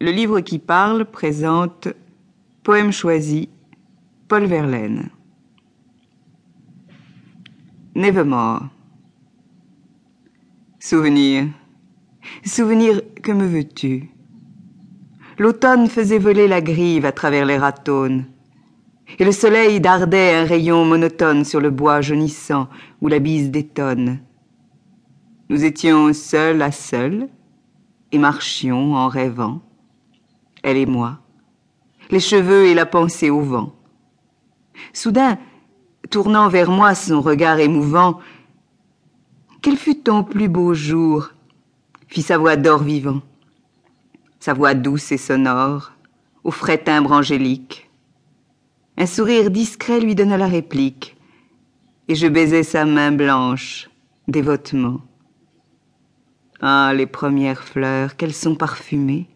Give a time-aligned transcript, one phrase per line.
[0.00, 1.88] Le livre qui parle présente
[2.62, 3.48] Poème choisi,
[4.28, 5.10] Paul Verlaine.
[7.96, 8.68] Nevermore.
[10.78, 11.48] Souvenir.
[12.44, 14.08] Souvenir, que me veux-tu?
[15.36, 18.26] L'automne faisait voler la grive à travers les ratones,
[19.18, 22.68] et le soleil dardait un rayon monotone sur le bois jaunissant
[23.00, 24.20] où la bise détonne.
[25.48, 27.28] Nous étions seuls à seuls
[28.12, 29.60] et marchions en rêvant,
[30.68, 31.18] elle et moi,
[32.10, 33.74] les cheveux et la pensée au vent.
[34.92, 35.38] Soudain,
[36.10, 38.20] tournant vers moi son regard émouvant,
[39.62, 41.30] quel fut ton plus beau jour?
[42.06, 43.20] fit sa voix d'or vivant,
[44.40, 45.92] sa voix douce et sonore,
[46.42, 47.90] au frais timbre angélique.
[48.96, 51.16] Un sourire discret lui donna la réplique,
[52.08, 53.90] et je baisai sa main blanche,
[54.26, 55.02] dévotement.
[56.60, 59.28] Ah, les premières fleurs, qu'elles sont parfumées,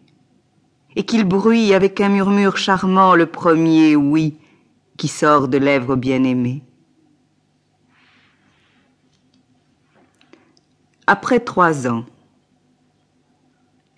[0.95, 4.37] et qu'il bruit avec un murmure charmant le premier oui
[4.97, 6.63] qui sort de lèvres bien-aimées.
[11.07, 12.05] Après trois ans,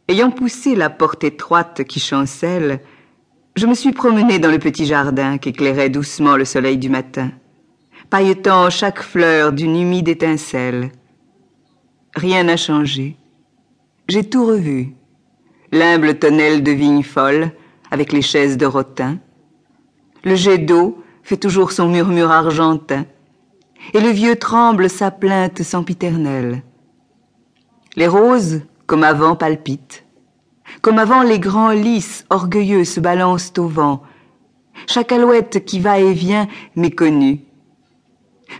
[0.08, 2.82] ayant poussé la porte étroite qui chancelle,
[3.56, 7.32] je me suis promenée dans le petit jardin qu'éclairait doucement le soleil du matin,
[8.10, 10.92] pailletant chaque fleur d'une humide étincelle.
[12.16, 13.18] Rien n'a changé.
[14.08, 14.94] J'ai tout revu.
[15.76, 17.52] L'humble tonnelle de vigne folle,
[17.92, 19.18] avec les chaises de rotin.
[20.24, 23.04] Le jet d'eau fait toujours son murmure argentin,
[23.94, 26.64] et le vieux tremble sa plainte sempiternelle.
[27.98, 30.06] Les roses, comme avant, palpitent.
[30.80, 34.02] Comme avant, les grands lys orgueilleux se balancent au vent.
[34.88, 37.42] Chaque alouette qui va et vient m'est connue.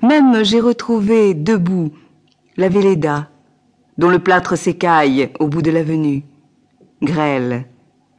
[0.04, 1.94] Même j'ai retrouvé debout
[2.58, 3.30] la Véléda,
[3.98, 6.26] dont le plâtre s'écaille au bout de l'avenue,
[7.02, 7.66] grêle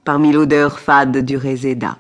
[0.04, 1.98] parmi l'odeur fade du réséda.